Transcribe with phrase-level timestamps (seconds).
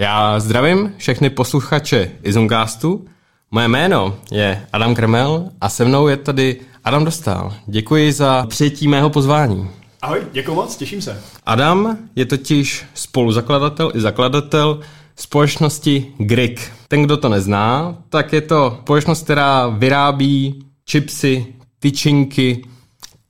[0.00, 3.06] Já zdravím všechny posluchače Izungastu.
[3.50, 7.54] Moje jméno je Adam Kremel a se mnou je tady Adam Dostal.
[7.66, 9.70] Děkuji za přijetí mého pozvání.
[10.02, 11.22] Ahoj, děkuji moc, těším se.
[11.46, 14.80] Adam je totiž spoluzakladatel i zakladatel
[15.16, 16.72] společnosti GRIK.
[16.88, 21.46] Ten, kdo to nezná, tak je to společnost, která vyrábí chipsy,
[21.78, 22.64] tyčinky,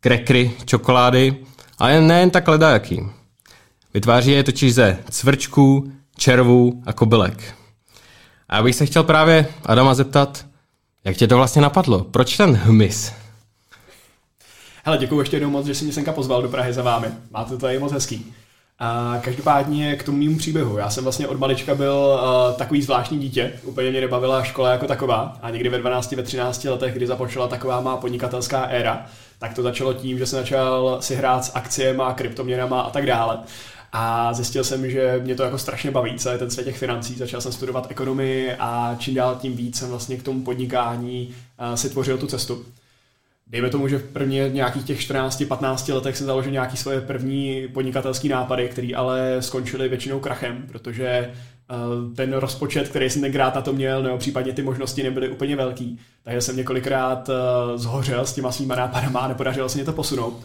[0.01, 1.37] krekry, čokolády,
[1.79, 3.01] ale nejen tak ledajaký.
[3.95, 7.55] Vytváří je totiž ze cvrčků, červů a kobylek.
[8.49, 10.47] A já bych se chtěl právě Adama zeptat,
[11.05, 12.05] jak tě to vlastně napadlo?
[12.05, 13.13] Proč ten hmyz?
[14.85, 17.07] Hele, děkuji ještě jednou moc, že jsi mě senka pozval do Prahy za vámi.
[17.31, 18.33] Máte to tady moc hezký.
[18.81, 20.79] A každopádně k tomu mému příběhu.
[20.79, 23.53] Já jsem vlastně od malička byl uh, takový zvláštní dítě.
[23.65, 25.39] Úplně mě nebavila škola jako taková.
[25.43, 29.07] A někdy ve 12, ve 13 letech, kdy započala taková má podnikatelská éra,
[29.39, 33.39] tak to začalo tím, že jsem začal si hrát s akciemi, kryptoměnama a tak dále.
[33.93, 37.15] A zjistil jsem, že mě to jako strašně baví, celý ten svět těch financí.
[37.15, 41.35] Začal jsem studovat ekonomii a čím dál tím víc jsem vlastně k tomu podnikání
[41.69, 42.65] uh, si tvořil tu cestu.
[43.51, 48.29] Dejme tomu, že v první nějakých těch 14-15 letech jsem založil nějaký svoje první podnikatelské
[48.29, 51.31] nápady, které ale skončily většinou krachem, protože
[51.71, 55.57] uh, ten rozpočet, který jsem tenkrát na to měl, nebo případně ty možnosti nebyly úplně
[55.57, 55.99] velký.
[56.23, 57.35] Takže jsem několikrát uh,
[57.79, 60.43] zhořel s těma svýma nápadama a nepodařilo se mě to posunout.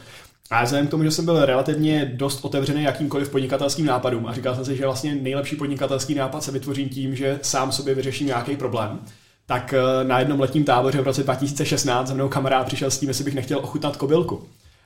[0.51, 4.55] A vzhledem k tomu, že jsem byl relativně dost otevřený jakýmkoliv podnikatelským nápadům a říkal
[4.55, 8.57] jsem si, že vlastně nejlepší podnikatelský nápad se vytvořím tím, že sám sobě vyřeším nějaký
[8.57, 8.99] problém,
[9.45, 13.09] tak eh, na jednom letním táboře v roce 2016 za mnou kamarád přišel s tím,
[13.09, 14.43] jestli bych nechtěl ochutnat kobylku.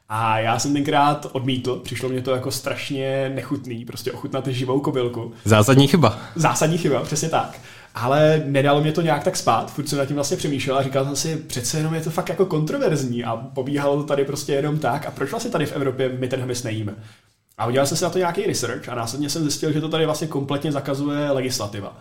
[0.09, 5.31] A já jsem tenkrát odmítl, přišlo mě to jako strašně nechutný, prostě ochutnat živou kobylku.
[5.45, 6.19] Zásadní chyba.
[6.35, 7.59] Zásadní chyba, přesně tak
[7.95, 11.05] ale nedalo mě to nějak tak spát, furt jsem nad tím vlastně přemýšlel a říkal
[11.05, 14.79] jsem si, přece jenom je to fakt jako kontroverzní a pobíhalo to tady prostě jenom
[14.79, 16.95] tak a proč vlastně tady v Evropě my ten hmyz nejíme?
[17.57, 20.05] A udělal jsem si na to nějaký research a následně jsem zjistil, že to tady
[20.05, 21.97] vlastně kompletně zakazuje legislativa.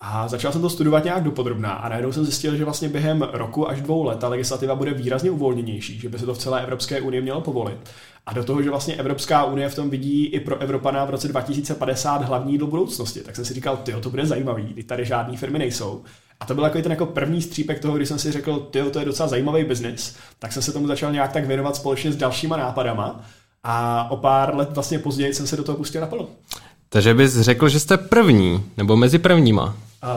[0.00, 3.68] A začal jsem to studovat nějak dopodrobná a najednou jsem zjistil, že vlastně během roku
[3.68, 7.00] až dvou let ta legislativa bude výrazně uvolněnější, že by se to v celé Evropské
[7.00, 7.78] unii mělo povolit.
[8.26, 11.28] A do toho, že vlastně Evropská unie v tom vidí i pro Evropana v roce
[11.28, 15.36] 2050 hlavní do budoucnosti, tak jsem si říkal, ty to bude zajímavý, kdy tady žádné
[15.36, 16.02] firmy nejsou.
[16.40, 18.98] A to byl jako ten jako první střípek toho, kdy jsem si řekl, ty to
[18.98, 22.56] je docela zajímavý biznis, tak jsem se tomu začal nějak tak věnovat společně s dalšíma
[22.56, 23.24] nápadama
[23.64, 26.28] a o pár let vlastně později jsem se do toho pustil naplno.
[26.88, 29.76] Takže bys řekl, že jste první, nebo mezi prvníma?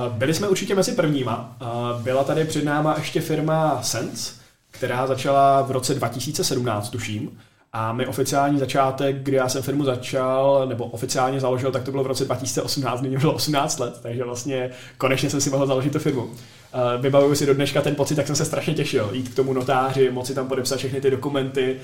[0.10, 1.58] Byli jsme určitě mezi prvníma.
[2.02, 4.34] Byla tady před náma ještě firma Sense,
[4.72, 7.38] která začala v roce 2017, tuším.
[7.76, 12.04] A my oficiální začátek, kdy já jsem firmu začal, nebo oficiálně založil, tak to bylo
[12.04, 15.94] v roce 2018, kdy mě bylo 18 let, takže vlastně konečně jsem si mohl založit
[15.94, 16.30] tu firmu.
[17.02, 19.10] Vybavuju si do dneška ten pocit, tak jsem se strašně těšil.
[19.14, 21.78] Jít k tomu notáři, moci tam podepsat všechny ty dokumenty,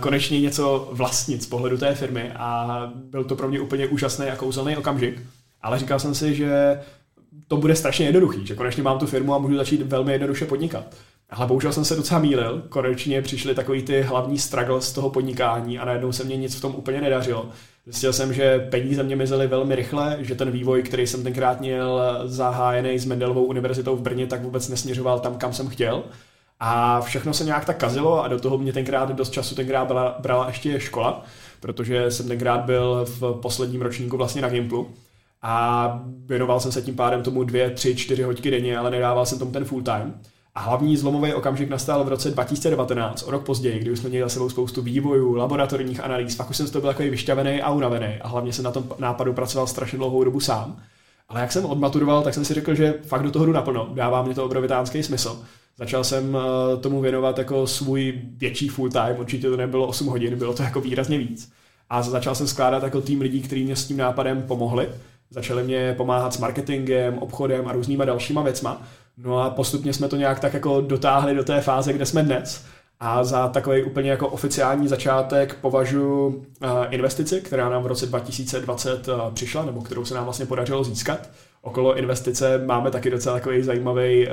[0.00, 4.36] konečně něco vlastnit z pohledu té firmy a byl to pro mě úplně úžasný a
[4.36, 5.22] kouzelný okamžik.
[5.62, 6.80] Ale říkal jsem si, že
[7.48, 10.84] to bude strašně jednoduchý, že konečně mám tu firmu a můžu začít velmi jednoduše podnikat.
[11.30, 12.62] Ale bohužel jsem se docela mýlil.
[12.68, 16.60] Konečně přišly takový ty hlavní struggle z toho podnikání a najednou se mě nic v
[16.60, 17.48] tom úplně nedařilo.
[17.86, 22.00] Zjistil jsem, že peníze mě mizely velmi rychle, že ten vývoj, který jsem tenkrát měl
[22.24, 26.02] zahájený s Mendelovou univerzitou v Brně, tak vůbec nesměřoval tam, kam jsem chtěl.
[26.60, 30.16] A všechno se nějak tak kazilo a do toho mě tenkrát dost času tenkrát brala,
[30.18, 31.24] brala ještě škola,
[31.60, 34.90] protože jsem tenkrát byl v posledním ročníku vlastně na Gimplu
[35.42, 39.38] a věnoval jsem se tím pádem tomu dvě, tři, čtyři hodiny denně, ale nedával jsem
[39.38, 40.14] tomu ten full time.
[40.54, 44.22] A hlavní zlomový okamžik nastal v roce 2019, o rok později, kdy už jsme měli
[44.22, 47.70] za sebou spoustu vývojů, laboratorních analýz, fakt už jsem z toho byl takový vyšťavený a
[47.70, 50.76] unavený a hlavně jsem na tom nápadu pracoval strašně dlouhou dobu sám.
[51.28, 54.22] Ale jak jsem odmaturoval, tak jsem si řekl, že fakt do toho jdu naplno, dává
[54.22, 55.42] mě to obrovitánský smysl.
[55.78, 60.38] Začal jsem eh, tomu věnovat jako svůj větší full time, určitě to nebylo 8 hodin,
[60.38, 61.52] bylo to jako výrazně víc.
[61.90, 64.88] A začal jsem skládat jako tým lidí, kteří mě s tím nápadem pomohli.
[65.32, 68.82] Začali mě pomáhat s marketingem, obchodem a různýma dalšíma věcma.
[69.16, 72.64] No a postupně jsme to nějak tak jako dotáhli do té fáze, kde jsme dnes.
[73.00, 76.46] A za takový úplně jako oficiální začátek považuji
[76.90, 81.28] investici, která nám v roce 2020 přišla, nebo kterou se nám vlastně podařilo získat.
[81.64, 84.32] Okolo investice máme taky docela takový zajímavý uh,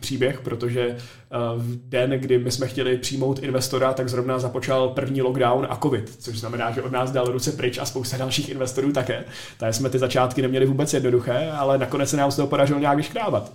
[0.00, 5.22] příběh, protože uh, v den, kdy my jsme chtěli přijmout investora, tak zrovna započal první
[5.22, 8.92] lockdown a covid, což znamená, že od nás dal ruce pryč a spousta dalších investorů
[8.92, 9.24] také.
[9.58, 12.96] Takže jsme ty začátky neměli vůbec jednoduché, ale nakonec se nám z toho podařilo nějak
[12.96, 13.52] vyškrávat.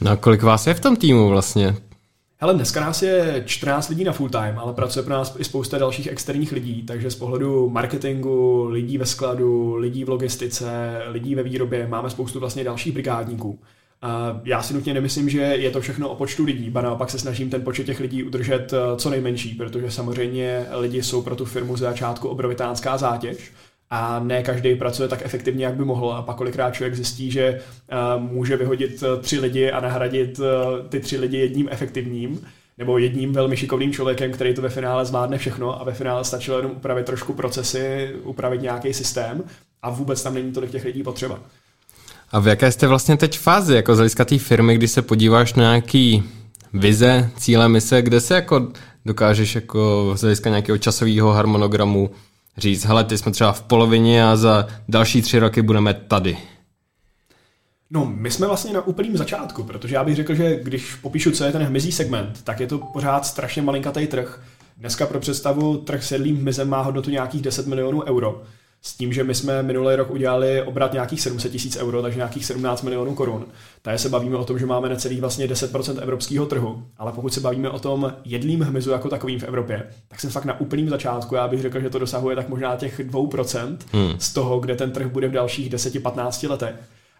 [0.00, 1.76] No a kolik vás je v tom týmu vlastně?
[2.42, 5.78] Hele, dneska nás je 14 lidí na full time, ale pracuje pro nás i spousta
[5.78, 11.42] dalších externích lidí, takže z pohledu marketingu, lidí ve skladu, lidí v logistice, lidí ve
[11.42, 13.58] výrobě máme spoustu vlastně dalších brigádníků.
[14.44, 17.50] Já si nutně nemyslím, že je to všechno o počtu lidí, ba naopak se snažím
[17.50, 21.76] ten počet těch lidí udržet eh, co nejmenší, protože samozřejmě lidi jsou pro tu firmu
[21.76, 23.52] z začátku obrovitánská zátěž
[23.94, 26.12] a ne každý pracuje tak efektivně, jak by mohl.
[26.12, 30.40] A pak kolikrát člověk zjistí, že eh, může vyhodit eh, tři lidi a nahradit
[30.88, 32.40] ty tři lidi jedním efektivním
[32.78, 36.56] nebo jedním velmi šikovným člověkem, který to ve finále zvládne všechno a ve finále stačilo
[36.56, 39.42] jenom upravit trošku procesy, upravit nějaký systém
[39.82, 41.38] a vůbec tam není tolik těch lidí potřeba.
[42.32, 45.54] A v jaké jste vlastně teď fázi, jako z hlediska té firmy, kdy se podíváš
[45.54, 46.22] na nějaký
[46.72, 48.68] vize, cíle, mise, kde se jako
[49.04, 52.10] dokážeš jako z hlediska nějakého časového harmonogramu
[52.58, 56.38] říct, hele, ty jsme třeba v polovině a za další tři roky budeme tady.
[57.90, 61.44] No, my jsme vlastně na úplném začátku, protože já bych řekl, že když popíšu, co
[61.44, 64.42] je ten hmyzí segment, tak je to pořád strašně malinkatý trh.
[64.76, 68.42] Dneska pro představu trh s jedlým hmyzem má hodnotu nějakých 10 milionů euro.
[68.84, 72.46] S tím, že my jsme minulý rok udělali obrat nějakých 700 tisíc euro, takže nějakých
[72.46, 73.46] 17 milionů korun.
[73.82, 77.40] Tady se bavíme o tom, že máme necelých vlastně 10% evropského trhu, ale pokud se
[77.40, 81.34] bavíme o tom jedlým hmyzu jako takovým v Evropě, tak jsem fakt na úplném začátku.
[81.34, 84.14] Já bych řekl, že to dosahuje tak možná těch 2% hmm.
[84.18, 86.74] z toho, kde ten trh bude v dalších 10-15 letech.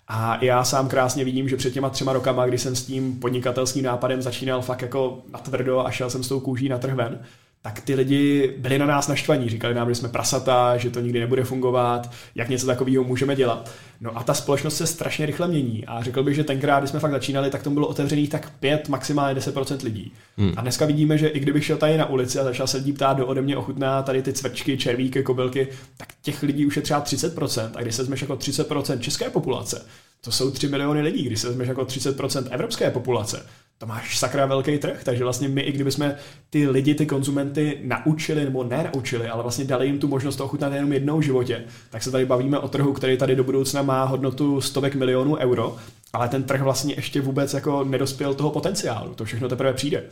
[0.09, 3.85] A já sám krásně vidím, že před těma třema rokama, kdy jsem s tím podnikatelským
[3.85, 7.19] nápadem začínal fakt jako natvrdo a šel jsem s tou kůží na trh ven,
[7.63, 9.49] tak ty lidi byli na nás naštvaní.
[9.49, 13.71] Říkali nám, že jsme prasata, že to nikdy nebude fungovat, jak něco takového můžeme dělat.
[14.01, 15.87] No a ta společnost se strašně rychle mění.
[15.87, 18.89] A řekl bych, že tenkrát, když jsme fakt začínali, tak to bylo otevřených tak 5,
[18.89, 20.13] maximálně 10% lidí.
[20.37, 20.53] Hmm.
[20.57, 23.17] A dneska vidíme, že i kdybych šel tady na ulici a začal se lidí ptát,
[23.17, 27.05] do ode mě ochutná tady ty cvrčky, červíky, kobylky, tak těch lidí už je třeba
[27.05, 27.71] 30%.
[27.75, 29.87] A když se vezmeš jako 30% české populace,
[30.21, 31.23] to jsou 3 miliony lidí.
[31.23, 33.47] Když se vezmeš jako 30% evropské populace,
[33.83, 36.13] to máš sakra velký trh, takže vlastně my, i kdybychom
[36.51, 40.45] ty lidi, ty konzumenty naučili, nebo ne naučili, ale vlastně dali jim tu možnost to
[40.45, 43.83] ochutnat jenom jednou v životě, tak se tady bavíme o trhu, který tady do budoucna
[43.83, 45.77] má hodnotu stovek milionů euro,
[46.13, 49.15] ale ten trh vlastně ještě vůbec jako nedospěl toho potenciálu.
[49.15, 50.05] To všechno teprve přijde.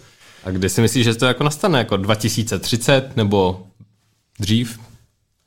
[0.44, 1.78] A kdy si myslíš, že to jako nastane?
[1.78, 3.67] Jako 2030 nebo
[4.40, 4.81] dřív?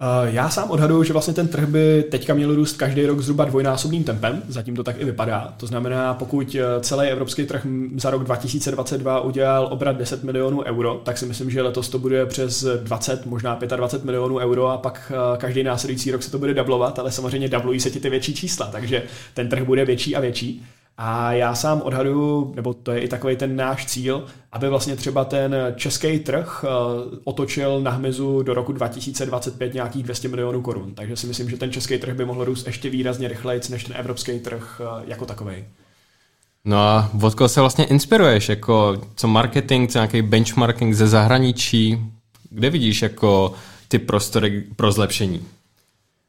[0.04, 3.46] Eh, já sám odhaduju, že vlastně ten trh by teďka měl růst každý rok zhruba
[3.46, 5.54] dvojnásobným tempem, zatím to tak i vypadá.
[5.58, 7.66] To znamená, pokud eh, celý evropský trh
[7.96, 12.26] za rok 2022 udělal obrat 10 milionů euro, tak si myslím, že letos to bude
[12.26, 16.54] přes 20, možná 25 milionů euro a pak eh, každý následující rok se to bude
[16.54, 19.04] dublovat, ale samozřejmě dublují se ti ty větší čísla, takže
[19.34, 20.66] ten trh bude větší a větší.
[20.98, 25.26] A já sám odhaduju, nebo to je i takový ten náš cíl, aby vlastně třeba
[25.26, 26.70] ten český trh eh,
[27.24, 30.94] otočil na hmyzu do roku 2025 nějakých 200 milionů korun.
[30.96, 33.96] Takže si myslím, že ten český trh by mohl růst ještě výrazně rychleji než ten
[33.98, 35.56] evropský trh eh, jako takový.
[36.66, 38.50] No a od koho se vlastně inspiruješ?
[38.50, 42.00] Jako co marketing, co nějaký benchmarking ze zahraničí?
[42.50, 43.54] Kde vidíš jako
[43.88, 45.46] ty prostory pro zlepšení?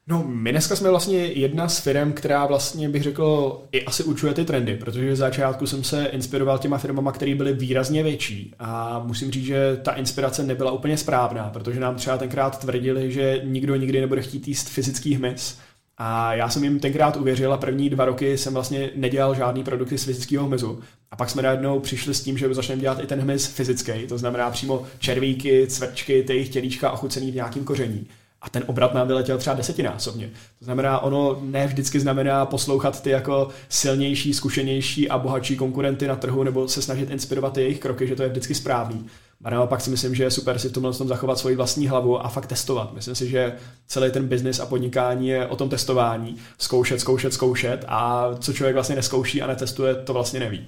[0.07, 4.35] No, my dneska jsme vlastně jedna z firm, která vlastně bych řekl i asi učuje
[4.35, 8.55] ty trendy, protože v začátku jsem se inspiroval těma firmama, které byly výrazně větší.
[8.59, 13.41] A musím říct, že ta inspirace nebyla úplně správná, protože nám třeba tenkrát tvrdili, že
[13.45, 15.59] nikdo nikdy nebude chtít jíst fyzický hmyz,
[15.99, 19.99] a já jsem jim tenkrát uvěřil a první dva roky jsem vlastně nedělal žádný produkty
[19.99, 20.81] z fyzického hmyzu.
[21.11, 24.19] A pak jsme najednou přišli s tím, že začneme dělat i ten hmyz fyzický, to
[24.19, 28.07] znamená přímo červíky, cvrčky, ty jejich tělíčka ochucený v nějakém koření
[28.45, 30.31] a ten obrat nám vyletěl třeba desetinásobně.
[30.59, 36.17] To znamená, ono ne vždycky znamená poslouchat ty jako silnější, zkušenější a bohatší konkurenty na
[36.17, 39.07] trhu nebo se snažit inspirovat jejich kroky, že to je vždycky správný.
[39.45, 42.25] A naopak si myslím, že je super si v tomhle tom zachovat svoji vlastní hlavu
[42.25, 42.95] a fakt testovat.
[42.95, 43.53] Myslím si, že
[43.87, 46.37] celý ten biznis a podnikání je o tom testování.
[46.59, 50.67] Zkoušet, zkoušet, zkoušet a co člověk vlastně neskouší a netestuje, to vlastně neví.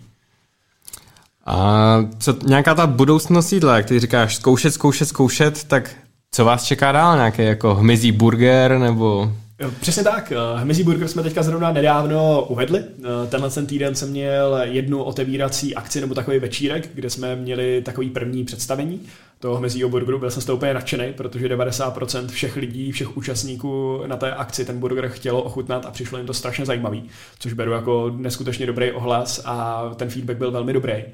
[1.46, 5.90] A co nějaká ta budoucnost jídla, jak ty říkáš, zkoušet, zkoušet, zkoušet, tak
[6.36, 7.16] co vás čeká dál?
[7.16, 9.32] Nějaký jako hmyzí burger nebo...
[9.80, 10.32] Přesně tak.
[10.32, 12.78] Eh, hmyzí burger jsme teďka zrovna nedávno uvedli.
[12.78, 17.82] Eh, tenhle ten týden jsem měl jednu otevírací akci nebo takový večírek, kde jsme měli
[17.82, 19.00] takový první představení
[19.40, 20.18] toho hmyzího burgeru.
[20.18, 24.64] Byl jsem z toho úplně nadšený, protože 90% všech lidí, všech účastníků na té akci
[24.64, 27.04] ten burger chtělo ochutnat a přišlo jim to strašně zajímavý,
[27.38, 31.04] což beru jako neskutečně dobrý ohlas a ten feedback byl velmi dobrý.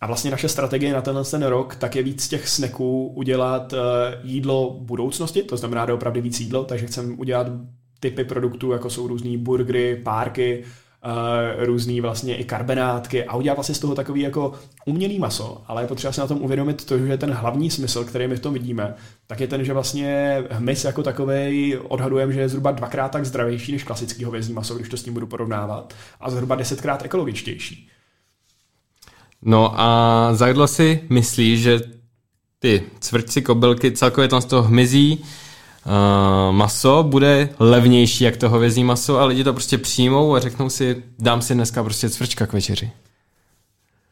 [0.00, 3.78] A vlastně naše strategie na tenhle ten rok tak je víc těch snacků udělat uh,
[4.22, 7.46] jídlo budoucnosti, to znamená opravdu víc jídlo, takže chceme udělat
[8.00, 10.64] typy produktů, jako jsou různý burgery, párky,
[11.04, 14.52] uh, různý vlastně i karbenátky a udělat vlastně z toho takový jako
[14.86, 18.28] umělý maso, ale je potřeba si na tom uvědomit to, že ten hlavní smysl, který
[18.28, 18.94] my v tom vidíme,
[19.26, 23.72] tak je ten, že vlastně hmyz jako takový odhadujeme, že je zhruba dvakrát tak zdravější
[23.72, 27.88] než klasický hovězí maso, když to s ním budu porovnávat, a zhruba desetkrát ekologičtější.
[29.44, 31.80] No a za si myslíš, že
[32.58, 35.24] ty cvrčci, kobylky, celkově tam z toho hmyzí,
[36.50, 41.02] maso bude levnější jak to hovězí maso a lidi to prostě přijmou a řeknou si,
[41.18, 42.90] dám si dneska prostě cvrčka k večeři.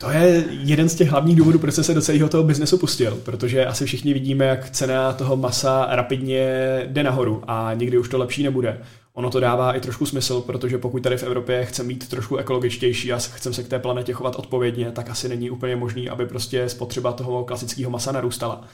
[0.02, 3.16] To je jeden z těch hlavních důvodů, proč jsem se do celého toho biznesu pustil,
[3.24, 6.46] protože asi všichni vidíme, jak cena toho masa rapidně
[6.86, 8.80] jde nahoru a nikdy už to lepší nebude.
[9.14, 13.12] Ono to dává i trošku smysl, protože pokud tady v Evropě chceme být trošku ekologičtější
[13.12, 16.68] a chceme se k té planetě chovat odpovědně, tak asi není úplně možný, aby prostě
[16.68, 18.64] spotřeba toho klasického masa narůstala.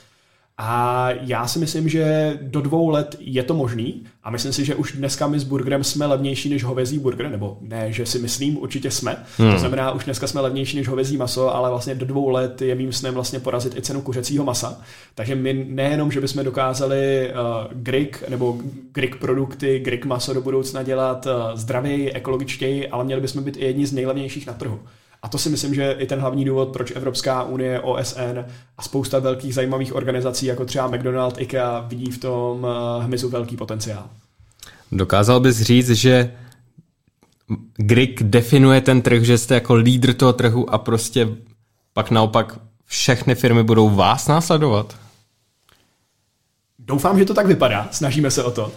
[0.61, 4.75] A já si myslím, že do dvou let je to možný a myslím si, že
[4.75, 8.57] už dneska my s burgerem jsme levnější než hovězí burger, nebo ne, že si myslím,
[8.57, 9.23] určitě jsme.
[9.37, 9.51] Hmm.
[9.51, 12.75] To znamená, už dneska jsme levnější než hovězí maso, ale vlastně do dvou let je
[12.75, 14.81] mým snem vlastně porazit i cenu kuřecího masa.
[15.15, 18.57] Takže my nejenom, že bychom dokázali uh, Grig nebo
[18.91, 23.65] Grig produkty, Grig maso do budoucna dělat uh, zdravěji, ekologičtěji, ale měli bychom být i
[23.65, 24.79] jedni z nejlevnějších na trhu.
[25.21, 28.39] A to si myslím, že je i ten hlavní důvod, proč Evropská unie, OSN
[28.77, 33.57] a spousta velkých zajímavých organizací, jako třeba McDonald, IKEA, vidí v tom eh, hmyzu velký
[33.57, 34.09] potenciál.
[34.91, 36.31] Dokázal bys říct, že
[37.77, 41.27] Grig definuje ten trh, že jste jako lídr toho trhu a prostě
[41.93, 44.95] pak naopak všechny firmy budou vás následovat?
[46.79, 47.87] Doufám, že to tak vypadá.
[47.91, 48.71] Snažíme se o to.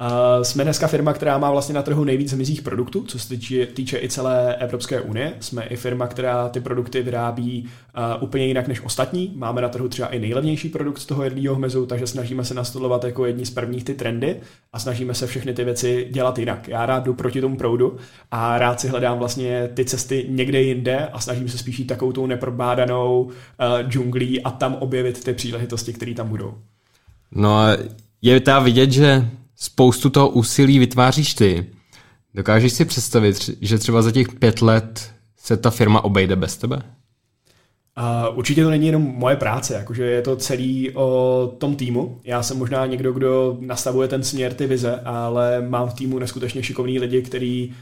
[0.00, 3.66] Uh, jsme dneska firma, která má vlastně na trhu nejvíc hmyzích produktů, co se týče,
[3.66, 5.32] týče i celé Evropské unie.
[5.40, 7.68] Jsme i firma, která ty produkty vyrábí
[8.16, 9.32] uh, úplně jinak než ostatní.
[9.36, 13.04] Máme na trhu třeba i nejlevnější produkt z toho jedlého hmyzu, takže snažíme se nastolovat
[13.04, 14.36] jako jedni z prvních ty trendy
[14.72, 16.68] a snažíme se všechny ty věci dělat jinak.
[16.68, 17.96] Já rád jdu proti tomu proudu
[18.30, 22.12] a rád si hledám vlastně ty cesty někde jinde a snažím se spíš jít takovou
[22.12, 23.32] tou neprobádanou uh,
[23.88, 26.54] džunglí a tam objevit ty příležitosti, které tam budou.
[27.32, 27.76] No a
[28.22, 29.28] je ta vidět, že
[29.58, 31.66] spoustu toho úsilí vytváříš ty.
[32.34, 36.82] Dokážeš si představit, že třeba za těch pět let se ta firma obejde bez tebe?
[37.98, 42.20] Uh, určitě to není jenom moje práce, jakože je to celý o tom týmu.
[42.24, 46.62] Já jsem možná někdo, kdo nastavuje ten směr, ty vize, ale mám v týmu neskutečně
[46.62, 47.74] šikovní lidi, kteří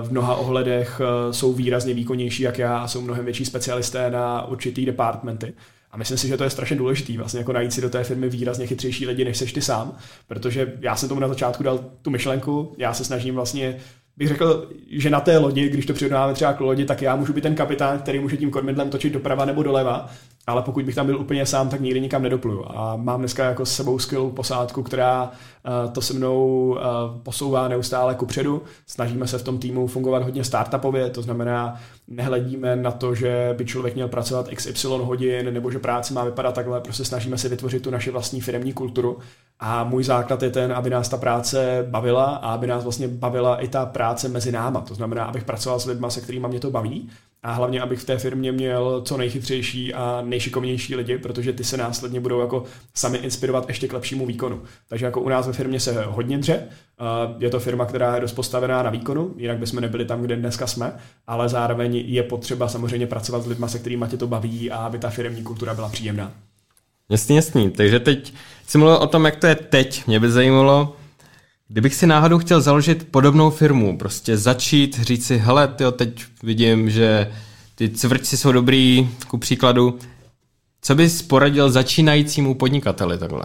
[0.00, 4.10] uh, v mnoha ohledech uh, jsou výrazně výkonnější jak já a jsou mnohem větší specialisté
[4.10, 5.52] na určitý departmenty.
[5.90, 8.28] A myslím si, že to je strašně důležitý, vlastně jako najít si do té firmy
[8.28, 12.10] výrazně chytřejší lidi, než seš ty sám, protože já jsem tomu na začátku dal tu
[12.10, 13.76] myšlenku, já se snažím vlastně
[14.16, 17.32] bych řekl, že na té lodi, když to přirovnáme třeba k lodi, tak já můžu
[17.32, 20.10] být ten kapitán, který může tím kormidlem točit doprava nebo doleva,
[20.46, 22.64] ale pokud bych tam byl úplně sám, tak nikdy nikam nedopluju.
[22.66, 26.78] A mám dneska jako s sebou skvělou posádku, která uh, to se mnou uh,
[27.22, 28.62] posouvá neustále kupředu.
[28.86, 33.64] Snažíme se v tom týmu fungovat hodně startupově, to znamená, nehledíme na to, že by
[33.64, 37.82] člověk měl pracovat XY hodin nebo že práce má vypadat takhle, prostě snažíme se vytvořit
[37.82, 39.18] tu naši vlastní firmní kulturu.
[39.60, 43.56] A můj základ je ten, aby nás ta práce bavila a aby nás vlastně bavila
[43.56, 44.80] i ta práce mezi náma.
[44.80, 47.10] To znamená, abych pracoval s lidmi, se kterými mě to baví
[47.46, 51.76] a hlavně, abych v té firmě měl co nejchytřejší a nejšikovnější lidi, protože ty se
[51.76, 54.62] následně budou jako sami inspirovat ještě k lepšímu výkonu.
[54.88, 56.62] Takže jako u nás ve firmě se hodně dře.
[57.38, 60.66] Je to firma, která je dost postavená na výkonu, jinak bychom nebyli tam, kde dneska
[60.66, 60.92] jsme,
[61.26, 64.98] ale zároveň je potřeba samozřejmě pracovat s lidmi, se kterými tě to baví a aby
[64.98, 66.32] ta firmní kultura byla příjemná.
[67.08, 67.70] Jasný, jasný.
[67.70, 68.32] Takže teď
[68.66, 70.06] jsi mluvil o tom, jak to je teď.
[70.06, 70.96] Mě by zajímalo,
[71.68, 76.90] Kdybych si náhodou chtěl založit podobnou firmu, prostě začít, říct si, hele, tyjo, teď vidím,
[76.90, 77.32] že
[77.74, 79.98] ty cvrčci jsou dobrý, ku příkladu,
[80.80, 83.44] co bys poradil začínajícímu podnikateli takhle?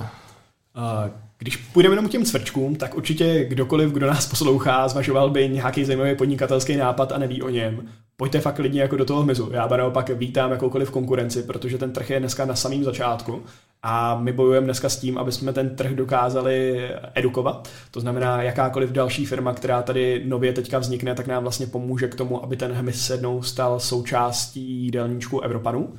[1.37, 5.85] Když půjdeme jenom k těm cvrčkům, tak určitě kdokoliv, kdo nás poslouchá, zvažoval by nějaký
[5.85, 7.87] zajímavý podnikatelský nápad a neví o něm.
[8.17, 9.49] Pojďte fakt klidně jako do toho hmyzu.
[9.53, 13.43] Já naopak vítám jakoukoliv konkurenci, protože ten trh je dneska na samém začátku
[13.83, 17.69] a my bojujeme dneska s tím, aby jsme ten trh dokázali edukovat.
[17.91, 22.15] To znamená, jakákoliv další firma, která tady nově teďka vznikne, tak nám vlastně pomůže k
[22.15, 25.93] tomu, aby ten hmyz se jednou stal součástí jídelníčku Evropanů.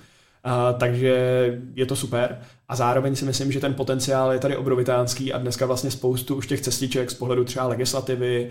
[0.47, 1.15] Uh, takže
[1.75, 5.67] je to super a zároveň si myslím, že ten potenciál je tady obrovitánský a dneska
[5.67, 8.51] vlastně spoustu už těch cestiček z pohledu třeba legislativy,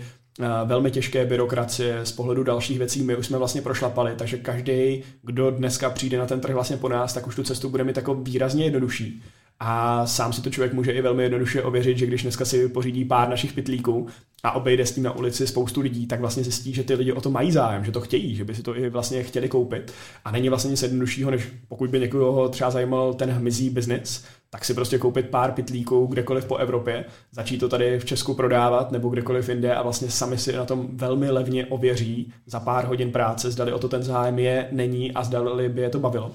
[0.64, 5.50] velmi těžké byrokracie, z pohledu dalších věcí my už jsme vlastně prošlapali, takže každý, kdo
[5.50, 8.14] dneska přijde na ten trh vlastně po nás, tak už tu cestu bude mít jako
[8.14, 9.22] výrazně jednodušší.
[9.60, 13.04] A sám si to člověk může i velmi jednoduše ověřit, že když dneska si pořídí
[13.04, 14.06] pár našich pitlíků
[14.42, 17.20] a obejde s tím na ulici spoustu lidí, tak vlastně zjistí, že ty lidi o
[17.20, 19.92] to mají zájem, že to chtějí, že by si to i vlastně chtěli koupit.
[20.24, 24.24] A není vlastně nic jednoduššího, než pokud by někoho třeba zajímal ten hmyzí biznis,
[24.54, 28.92] tak si prostě koupit pár pitlíků kdekoliv po Evropě, začít to tady v Česku prodávat
[28.92, 33.12] nebo kdekoliv jinde a vlastně sami si na tom velmi levně ověří za pár hodin
[33.12, 36.32] práce, zdali o to ten zájem je, není a zdali by je to bavilo.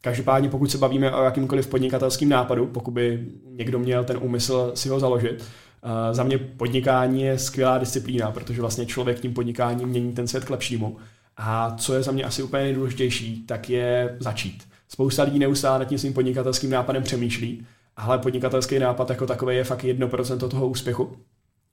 [0.00, 4.88] Každopádně, pokud se bavíme o jakýmkoliv podnikatelským nápadu, pokud by někdo měl ten úmysl si
[4.88, 10.12] ho založit, uh, za mě podnikání je skvělá disciplína, protože vlastně člověk tím podnikáním mění
[10.12, 10.96] ten svět k lepšímu.
[11.36, 14.69] A co je za mě asi úplně nejdůležitější, tak je začít.
[14.92, 17.66] Spousta lidí neustále nad tím svým podnikatelským nápadem přemýšlí,
[17.96, 21.16] ale podnikatelský nápad jako takový je fakt 1% toho úspěchu.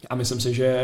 [0.09, 0.79] A myslím si, že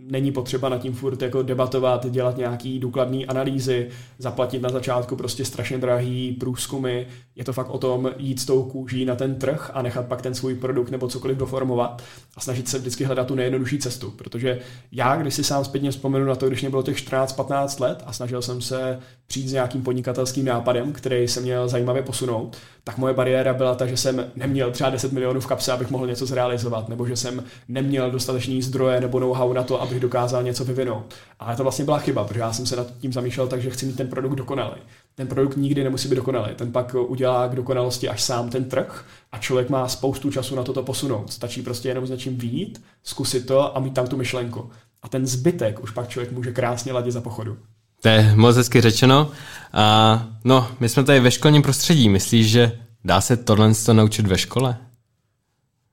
[0.00, 3.88] není potřeba nad tím furt jako debatovat, dělat nějaký důkladný analýzy,
[4.18, 7.04] zaplatit na začátku prostě strašně drahý průzkumy.
[7.36, 10.22] Je to fakt o tom jít s tou kůží na ten trh a nechat pak
[10.22, 12.02] ten svůj produkt nebo cokoliv doformovat
[12.36, 14.10] a snažit se vždycky hledat tu nejjednodušší cestu.
[14.10, 14.58] Protože
[14.92, 18.12] já, když si sám zpětně vzpomenu na to, když mě bylo těch 14-15 let a
[18.12, 18.98] snažil jsem se
[19.34, 23.86] přijít s nějakým podnikatelským nápadem, který se měl zajímavě posunout, tak moje bariéra byla ta,
[23.86, 27.44] že jsem neměl třeba 10 milionů v kapse, abych mohl něco zrealizovat, nebo že jsem
[27.68, 31.14] neměl dostatečný zdroje nebo know-how na to, abych dokázal něco vyvinout.
[31.40, 33.86] Ale to vlastně byla chyba, protože já jsem se nad tím zamýšlel tak, že chci
[33.86, 34.80] mít ten produkt dokonalý.
[35.14, 39.04] Ten produkt nikdy nemusí být dokonalý, ten pak udělá k dokonalosti až sám ten trh
[39.32, 41.32] a člověk má spoustu času na toto posunout.
[41.32, 44.70] Stačí prostě jenom s něčím výjít, zkusit to a mít tam tu myšlenku.
[45.02, 47.56] A ten zbytek už pak člověk může krásně ladit za pochodu.
[48.04, 49.30] To je moc hezky řečeno.
[49.72, 52.08] A no, my jsme tady ve školním prostředí.
[52.08, 54.76] Myslíš, že dá se tohle naučit ve škole?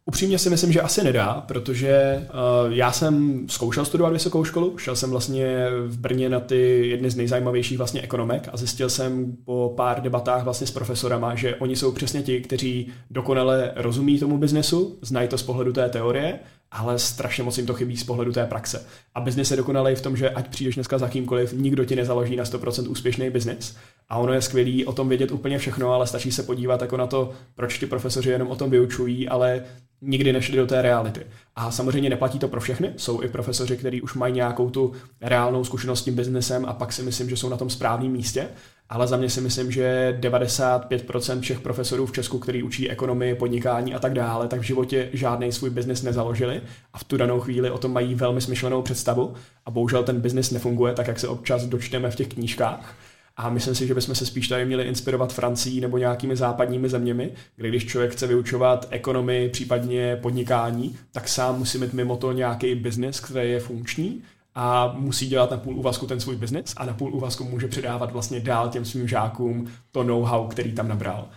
[0.06, 4.96] Upřímně si myslím, že asi nedá, protože uh, já jsem zkoušel studovat vysokou školu, šel
[4.96, 9.74] jsem vlastně v Brně na ty jedny z nejzajímavějších vlastně ekonomek a zjistil jsem po
[9.78, 15.00] pár debatách vlastně s profesorama, že oni jsou přesně ti, kteří dokonale rozumí tomu biznesu,
[15.02, 16.40] znají to z pohledu té teorie
[16.72, 18.86] ale strašně moc jim to chybí z pohledu té praxe.
[19.16, 22.36] A biznis je dokonalý v tom, že ať přijdeš dneska za kýmkoliv, nikdo ti nezaloží
[22.36, 23.78] na 100% úspěšný biznis.
[24.10, 27.08] A ono je skvělý o tom vědět úplně všechno, ale stačí se podívat jako na
[27.08, 29.64] to, proč ti profesoři jenom o tom vyučují, ale
[30.02, 31.22] nikdy nešli do té reality.
[31.56, 32.94] A samozřejmě neplatí to pro všechny.
[32.98, 36.94] Jsou i profesoři, kteří už mají nějakou tu reálnou zkušenost s tím biznesem a pak
[36.94, 38.48] si myslím, že jsou na tom správném místě
[38.92, 43.94] ale za mě si myslím, že 95% všech profesorů v Česku, který učí ekonomii, podnikání
[43.94, 46.62] a tak dále, tak v životě žádný svůj biznis nezaložili
[46.94, 49.34] a v tu danou chvíli o tom mají velmi smyšlenou představu
[49.66, 52.96] a bohužel ten biznis nefunguje tak, jak se občas dočteme v těch knížkách.
[53.38, 57.32] A myslím si, že bychom se spíš tady měli inspirovat Francií nebo nějakými západními zeměmi,
[57.56, 62.76] kde když člověk chce vyučovat ekonomii, případně podnikání, tak sám musí mít mimo to nějaký
[62.76, 64.24] biznis, který je funkční
[64.56, 68.12] a musí dělat na půl úvazku ten svůj biznis a na půl úvazku může předávat
[68.12, 71.28] vlastně dál těm svým žákům to know-how, který tam nabral.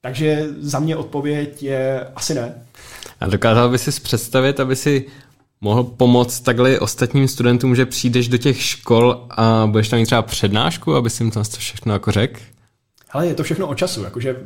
[0.00, 2.54] Takže za mě odpověď je asi ne.
[3.20, 5.06] A dokázal by si představit, aby si
[5.60, 10.22] mohl pomoct takhle ostatním studentům, že přijdeš do těch škol a budeš tam mít třeba
[10.22, 12.40] přednášku, aby si jim to všechno jako řekl?
[13.10, 14.36] Ale je to všechno o času, jakože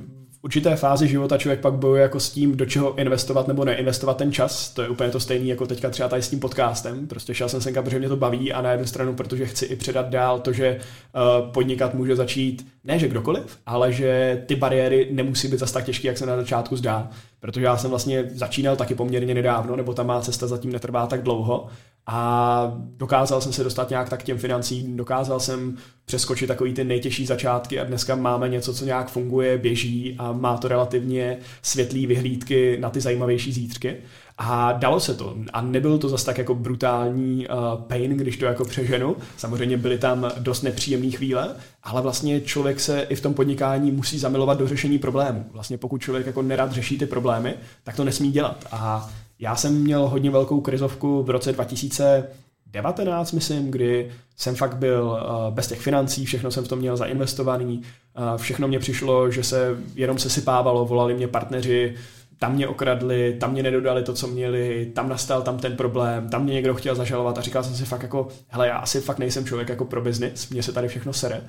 [0.43, 4.33] určité fázi života člověk pak bojuje jako s tím, do čeho investovat nebo neinvestovat ten
[4.33, 4.71] čas.
[4.71, 7.07] To je úplně to stejné jako teďka třeba tady s tím podcastem.
[7.07, 9.77] Prostě šel jsem sem, protože mě to baví a na jednu stranu, protože chci i
[9.77, 15.09] předat dál to, že uh, podnikat může začít ne, že kdokoliv, ale že ty bariéry
[15.11, 17.11] nemusí být zase tak těžké, jak se na začátku zdá.
[17.41, 21.23] Protože já jsem vlastně začínal taky poměrně nedávno, nebo ta má cesta zatím netrvá tak
[21.23, 21.67] dlouho
[22.07, 26.85] a dokázal jsem se dostat nějak tak k těm financím, dokázal jsem přeskočit takový ty
[26.85, 32.07] nejtěžší začátky a dneska máme něco, co nějak funguje, běží a má to relativně světlý
[32.07, 33.97] vyhlídky na ty zajímavější zítřky.
[34.39, 35.37] A dalo se to.
[35.53, 39.17] A nebyl to zase tak jako brutální uh, pain, když to jako přeženu.
[39.37, 44.19] Samozřejmě byly tam dost nepříjemné chvíle, ale vlastně člověk se i v tom podnikání musí
[44.19, 45.45] zamilovat do řešení problémů.
[45.53, 48.65] Vlastně pokud člověk jako nerad řeší ty problémy, tak to nesmí dělat.
[48.73, 55.05] A já jsem měl hodně velkou krizovku v roce 2019, myslím, kdy jsem fakt byl
[55.05, 57.83] uh, bez těch financí, všechno jsem v tom měl zainvestovaný,
[58.19, 61.95] uh, všechno mě přišlo, že se jenom se sypávalo, volali mě partneři,
[62.39, 66.45] tam mě okradli, tam mě nedodali to, co měli, tam nastal tam ten problém, tam
[66.45, 69.47] mě někdo chtěl zažalovat a říkal jsem si fakt jako, hele, já asi fakt nejsem
[69.47, 71.41] člověk jako pro biznis, mně se tady všechno sere.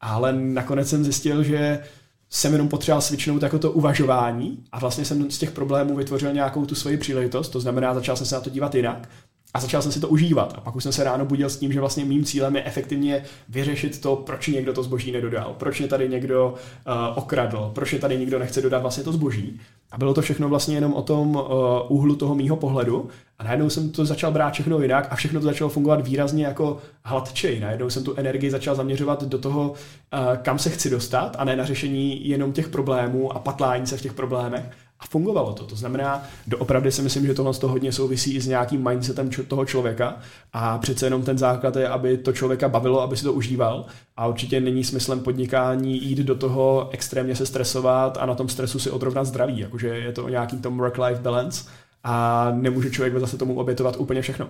[0.00, 1.82] Ale nakonec jsem zjistil, že
[2.30, 6.66] jsem jenom potřeboval svičnout jako to uvažování a vlastně jsem z těch problémů vytvořil nějakou
[6.66, 9.08] tu svoji příležitost, to znamená, začal jsem se na to dívat jinak
[9.56, 10.54] a začal jsem si to užívat.
[10.56, 13.22] A pak už jsem se ráno budil s tím, že vlastně mým cílem je efektivně
[13.48, 17.98] vyřešit to, proč někdo to zboží nedodal, proč je tady někdo uh, okradl, proč je
[17.98, 19.60] tady někdo nechce dodat vlastně to zboží.
[19.90, 21.42] A bylo to všechno vlastně jenom o tom uh,
[21.88, 23.08] úhlu toho mýho pohledu.
[23.38, 26.78] A najednou jsem to začal brát všechno jinak a všechno to začalo fungovat výrazně jako
[27.04, 27.60] hladčej.
[27.60, 31.56] Najednou jsem tu energii začal zaměřovat do toho, uh, kam se chci dostat a ne
[31.56, 34.64] na řešení jenom těch problémů a patlání se v těch problémech,
[35.00, 35.64] a fungovalo to.
[35.64, 39.30] To znamená, doopravdy si myslím, že tohle z toho hodně souvisí i s nějakým mindsetem
[39.48, 40.16] toho člověka
[40.52, 44.26] a přece jenom ten základ je, aby to člověka bavilo, aby si to užíval a
[44.26, 48.90] určitě není smyslem podnikání jít do toho extrémně se stresovat a na tom stresu si
[48.90, 51.64] odrovnat zdraví, jakože je to o nějakým tom work-life balance
[52.04, 54.48] a nemůže člověk zase tomu obětovat úplně všechno.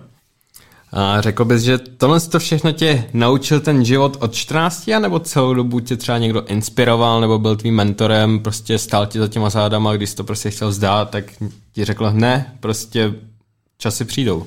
[0.91, 5.53] A řekl bys, že tohle to všechno tě naučil ten život od 14, nebo celou
[5.53, 9.95] dobu tě třeba někdo inspiroval, nebo byl tvým mentorem, prostě stál ti za těma zádama,
[9.95, 11.25] když jsi to prostě chtěl zdát, tak
[11.73, 13.13] ti řekl, ne, prostě
[13.77, 14.45] časy přijdou.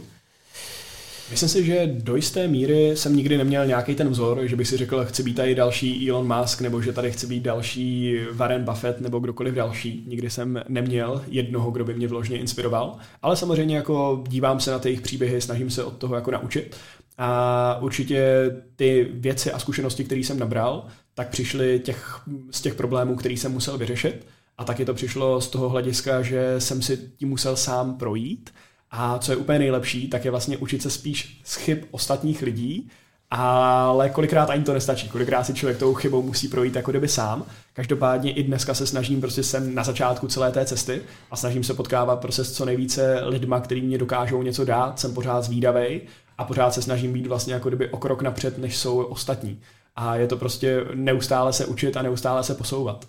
[1.30, 4.76] Myslím si, že do jisté míry jsem nikdy neměl nějaký ten vzor, že bych si
[4.76, 9.00] řekl, chci být tady další Elon Musk, nebo že tady chci být další Warren Buffett,
[9.00, 10.04] nebo kdokoliv další.
[10.06, 14.78] Nikdy jsem neměl jednoho, kdo by mě vložně inspiroval, ale samozřejmě jako dívám se na
[14.78, 16.76] ty jejich příběhy, snažím se od toho jako naučit.
[17.18, 23.16] A určitě ty věci a zkušenosti, které jsem nabral, tak přišly těch, z těch problémů,
[23.16, 24.26] který jsem musel vyřešit.
[24.58, 28.50] A taky to přišlo z toho hlediska, že jsem si tím musel sám projít.
[28.90, 32.90] A co je úplně nejlepší, tak je vlastně učit se spíš z chyb ostatních lidí,
[33.30, 35.08] ale kolikrát ani to nestačí.
[35.08, 37.44] Kolikrát si člověk tou chybou musí projít jako kdyby sám.
[37.72, 41.74] Každopádně i dneska se snažím, prostě jsem na začátku celé té cesty a snažím se
[41.74, 45.00] potkávat prostě s co nejvíce lidma, kteří mě dokážou něco dát.
[45.00, 46.00] Jsem pořád zvídavej
[46.38, 49.60] a pořád se snažím být vlastně jako kdyby o krok napřed, než jsou ostatní.
[49.96, 53.04] A je to prostě neustále se učit a neustále se posouvat.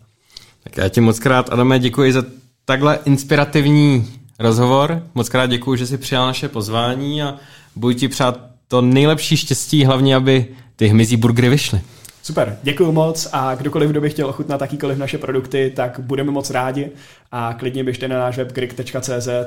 [0.63, 2.23] Tak já ti moc krát, Adame, děkuji za
[2.65, 5.03] takhle inspirativní rozhovor.
[5.15, 7.35] Moc krát děkuji, že jsi přijal naše pozvání a
[7.75, 11.81] budu ti přát to nejlepší štěstí, hlavně aby ty hmyzí burgery vyšly.
[12.23, 16.49] Super, děkuji moc a kdokoliv, kdo by chtěl ochutnat takýkoliv naše produkty, tak budeme moc
[16.49, 16.89] rádi
[17.31, 18.53] a klidně běžte na náš web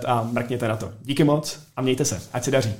[0.06, 0.90] a mrkněte na to.
[1.02, 2.74] Díky moc a mějte se, ať se daří.